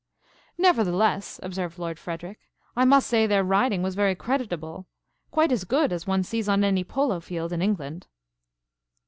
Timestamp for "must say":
2.85-3.27